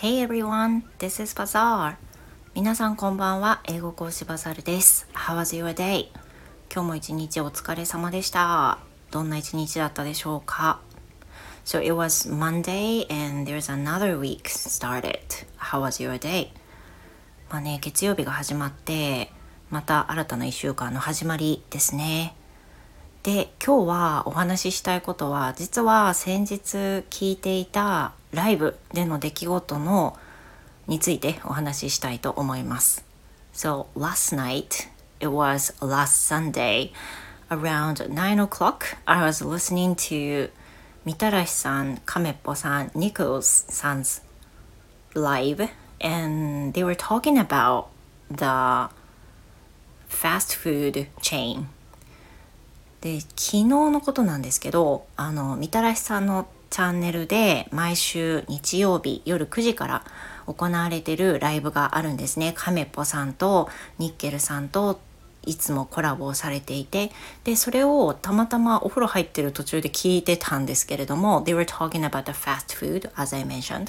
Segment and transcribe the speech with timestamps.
[0.00, 1.96] Hey everyone, this is Bazaar.
[2.54, 3.62] 皆さんこんばんは。
[3.64, 5.08] 英語講師バザールです。
[5.12, 6.06] How was your day?
[6.72, 8.78] 今日も一日お疲れ様でした。
[9.10, 10.78] どんな一日だったでしょうか
[11.64, 15.18] ？So it was Monday and there's another week started.
[15.56, 16.50] How was your day?
[17.50, 19.32] まあね、月曜日が始まって、
[19.68, 22.36] また新たな1週間の始まりですね。
[23.24, 26.76] で今日はお話ししたいことは実は先日
[27.10, 30.18] 聞いていたライブでの出来事の
[30.86, 33.04] についてお話ししたいと思います。
[33.52, 34.88] So last night
[35.20, 36.92] it was last Sunday
[37.50, 40.50] around 9 o'clock I was listening to
[41.04, 44.22] みたらしさん、カメッポさん、ニコルスさん 's
[45.14, 45.68] live
[46.00, 47.86] and they were talking about
[48.30, 48.94] the
[50.08, 51.64] fast food chain
[53.00, 60.04] で昨日のことなんですけどあのみたらしさんのチャンネルで毎週日曜日夜9時から
[60.46, 62.52] 行われてるライブがあるんですね。
[62.56, 65.00] カメポさんとニッケルさんと
[65.44, 67.10] いつもコラボをされていて。
[67.44, 73.86] でそれをたまたまお風呂入ってる途中で聞いてたんですけれども They were talking about the fast food as I mentioned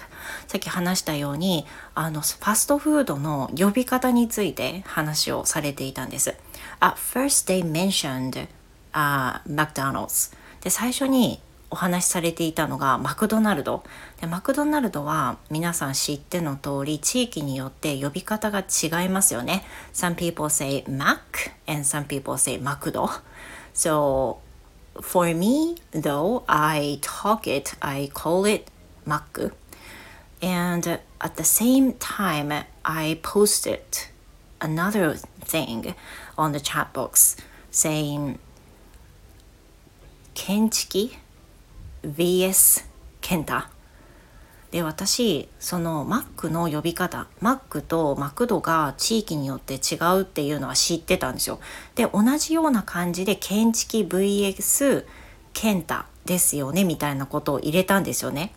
[0.47, 6.35] さっき話したようにあのファストフードの呼び方について話をされていたんです。
[6.79, 8.47] At first they mentioned
[8.93, 10.07] あマクドナルド
[10.61, 11.41] で最初に
[11.71, 13.83] お話しされていたのがマクドナルド
[14.19, 21.19] でマクドナルドは皆さん知っての通り地域によって呼び方が違いますよね Some people say Mac
[21.67, 23.09] and some people say マクド
[23.73, 24.37] So
[25.01, 28.71] for me though I talk it I call it
[29.05, 29.51] Mac
[30.41, 33.81] and at the same time I posted
[34.59, 35.95] another thing
[36.35, 37.37] on the chat box
[37.71, 38.39] saying
[40.33, 41.17] ケンチキ
[42.03, 42.85] VS
[43.21, 43.69] ケンタ
[44.71, 51.59] で私そのマックの呼び方マックとマクドが地域によって違うっていうのは知ってたんですよ。
[51.95, 55.05] で同じような感じでケンチキ VS
[55.53, 58.53] ケンタですよねみたいなことを入れたんですよね。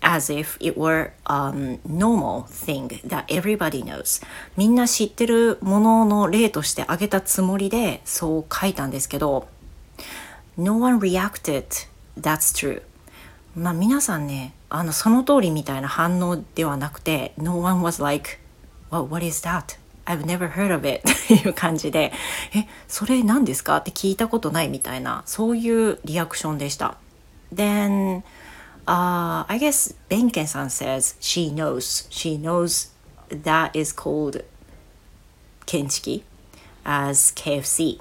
[0.00, 1.50] As if it were a
[1.86, 4.24] normal thing that everybody knows.
[4.56, 9.48] みんな知ってるものの例として挙げたつもりでそう書いたんですけど
[10.56, 11.88] No one reacted.
[12.20, 12.82] That's true.
[13.54, 18.38] まあ皆さんね、あのその通りみたいな反応ではなくて、No one was like,
[18.90, 19.78] well, what is that?
[20.04, 22.12] I've never heard of it っていう感じで、
[22.54, 26.96] え、それ何ですかって聞いたことないみたいな、そういうリアクションでした。
[27.54, 28.22] Then,
[28.86, 32.08] uh, I guess ベンケンさん says she knows.
[32.10, 32.90] She knows
[33.28, 34.44] that is called
[35.66, 36.24] ケンチキ
[36.84, 38.00] as KFC.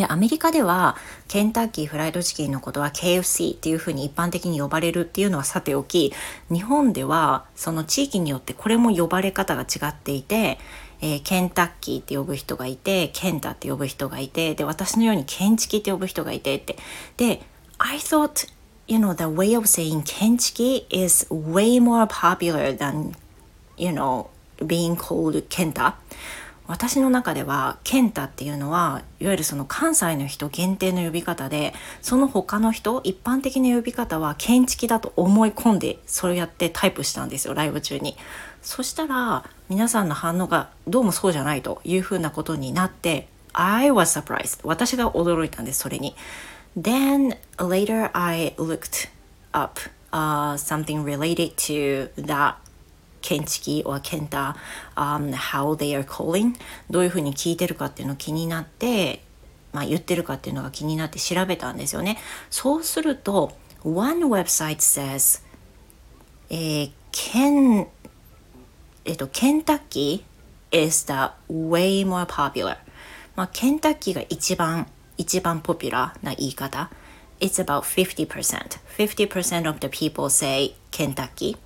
[0.00, 0.96] でアメリカでは
[1.28, 6.14] ケンタッキーフライドチキンのことは KFC っていうふうに一般的に呼ばれるっていうのはさておき
[6.50, 10.58] 日本ではその地域によってこれも呼ばれ方が違っていて、
[11.02, 16.76] えー、ケンタッキーって呼ぶ人がいてケンタって呼ぶ人がいてで私のようにケンチキって呼ぶ人がいてって。
[17.18, 17.42] で
[17.76, 18.48] I thought
[18.86, 23.14] you know the way of saying ケンチキ is way more popular than
[23.76, 24.28] you know
[24.60, 25.96] being called ケンタ
[26.70, 38.16] 私の中では健太っていうのはいわゆるその関西の人限定の呼び方でその他の人一般的な呼び方は建築だと思い込んでそれやってタイプしたんですよライブ中に。
[38.62, 46.14] そしたら皆さんの反応がどうもそうじゃないというふうなことになって I was surprised 私が驚いたんですそれに。
[46.78, 49.08] Then later I looked
[49.50, 49.80] up、
[50.12, 52.54] uh, something related to that
[53.20, 54.56] ケンチキ or ケンタ、
[54.96, 56.54] um, how they are calling?
[56.88, 59.22] どういうふうに聞いてるかっていうの気になって、
[59.72, 62.18] まあ、言ってるかっていうのが気になって調べたんですよね。
[62.50, 63.52] そうすると
[63.84, 65.42] one website says
[66.50, 67.86] えー、ケン
[69.04, 71.12] えっとケンタッキー is the
[71.48, 72.78] way more popular.
[73.36, 76.90] まあケンタッキーが一番一番ポピュラーな言い方。
[77.40, 78.26] It's about 50%
[78.98, 81.56] 50% of the people say Kentucky.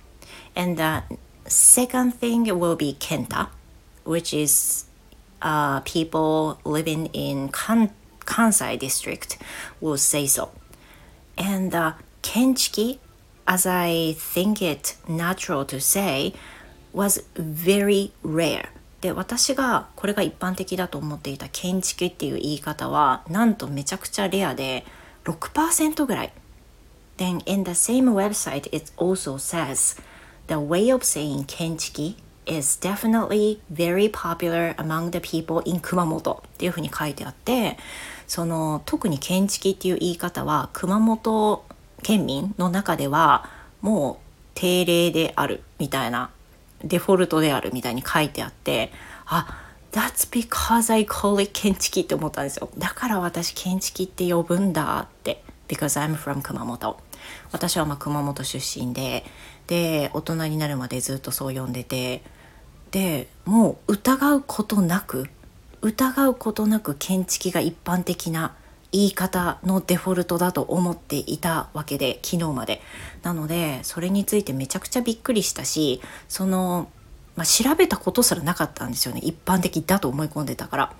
[0.55, 1.03] And the
[1.47, 3.47] second thing will be Kenta,
[4.03, 4.85] which is
[5.41, 7.93] uh, people living in kan-
[8.25, 9.37] Kansai district
[9.79, 10.49] will say so.
[11.37, 12.99] And uh, Kenchiki,
[13.47, 16.33] as I think it natural to say,
[16.93, 18.69] was very rare.
[19.01, 24.83] で私がこれが一般的だと思っていた建築っていう言い方はなんとめちゃくちゃレアで
[25.25, 26.33] 6%ぐらい。
[27.17, 30.01] Then in the same website it also says
[30.47, 32.15] The way of saying 建築
[32.45, 37.77] is definitely very popular among the people in 熊本っていうふうに書いてあって
[38.27, 41.65] その特に建築っていう言い方は熊本
[42.03, 43.49] 県民の中では
[43.81, 46.29] もう定例であるみたいな
[46.83, 48.91] デフォルトであるみたいに書いてあって
[49.25, 52.69] あ That's because I call it ケンチキって思ったんですよ。
[52.77, 55.44] だから私ケンチキって呼ぶんだって。
[55.67, 56.97] Because I'm from 熊本
[57.51, 59.23] 私はま熊本出身で
[59.67, 62.21] で大人になるまでずっとそう呼んでて
[62.91, 65.27] でもう疑うことなく
[65.81, 68.55] 疑うことなく建築が一般的な
[68.91, 72.81] 言い方のデフォルトだと思っていたわけで昨日まで。
[73.23, 76.87] なのでそれについてめちゃくちゃびっくりしたしその、
[77.35, 79.19] まあ、調べたことすらなかったんですよね。
[79.21, 80.93] 一般的だと思い込んでたから。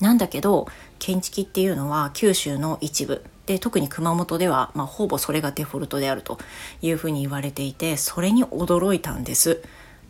[0.00, 0.66] なんだけど
[0.98, 6.38] 建築っていうのは九州の一部で特に熊本では、ま、ほぼそれがデフォルトであると
[6.82, 9.62] いうふうに言われていてそれに驚いたんです。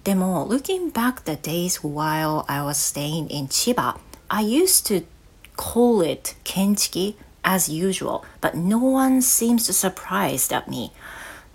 [0.04, 3.96] でも looking back the days while I was staying in Chiba
[4.28, 5.04] used to
[5.56, 10.92] call it 建築 as usual but no one seems surprise me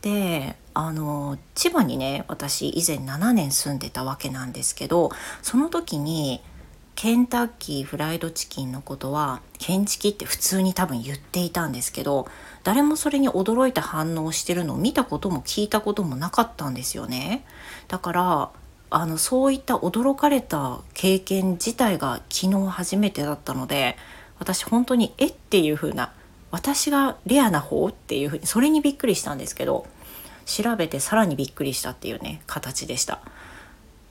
[0.02, 5.10] であの千葉にね私以前7年住んでたわけなんですけど
[5.42, 6.42] その時に
[6.96, 12.28] ケンタッキーフライドチキンのことはケンチキって普通に多分言っていたんですけど
[12.64, 17.44] 誰もそれに驚いた反応をしてるのを見たことも聞いたこともなかったんですよね
[17.90, 18.50] だから
[18.90, 23.98] あのそういった驚かれた経験自体が昨日初めてだったので
[24.40, 26.14] 私本当にえっていう風な
[26.52, 29.86] 私がレアな方っていう風にそれにびっくりしたんですけど
[30.46, 33.20] 調べてさらにびっくりしたっていうね形でした。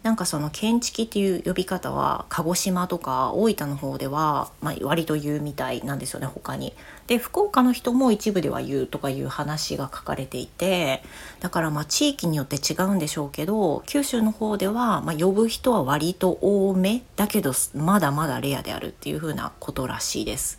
[0.05, 6.75] なんかその建築っていう呼び方は鹿児島とか大分の方では、まあ、割と言うみたいなんですよね他に。
[7.07, 11.03] で福岡の人も一部では言うとかいう話が書かれていて
[11.41, 20.59] だからまあ地域によって違うんでしょうけど九州の方では、まあ、呼ぶ人は割と多めだけどまだまだレアであるっていう風なことらしいです。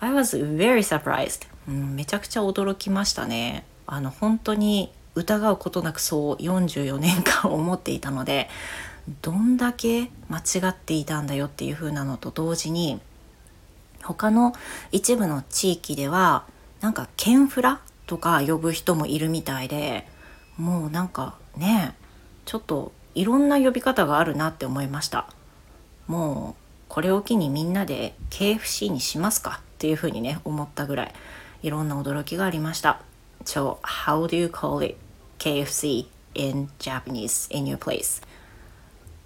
[0.00, 3.64] I was very surprised、うん、めちゃくちゃ驚きましたね。
[3.86, 8.48] あの本当に疑うことなくそう44年間思っていたので
[9.22, 13.00] どんだけ間違っていたんだよっていう風なのと同時に
[14.02, 14.52] 他の
[14.92, 16.44] 一部の地域では
[16.80, 20.06] なんかケンフラとか呼ぶ人もいるみたいで
[20.56, 21.94] もうなんかね
[22.44, 25.28] ちょっといろんな呼び方があるなって思いました。
[26.06, 31.14] もうこれを機にみんなで KFC にしますかっていうふうにね思ったぐらい
[31.62, 33.02] いろんな驚きがありました。
[33.44, 34.96] So how do you call it?
[35.38, 38.22] KFC in Japanese in your place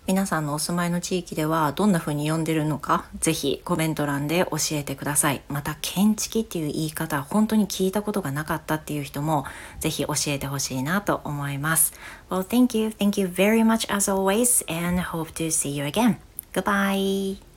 [0.05, 9.45] 皆さんのお住まいの地域ではどんな風に呼んでるのかぜひコメント欄で教えてくださいまた建築っていう言い方本当に聞いたことがなかったっていう人も
[9.79, 11.93] ぜひ教えてほしいなと思います
[12.31, 16.17] Well thank you thank you very much as always and hope to see you again
[16.53, 17.52] goodbye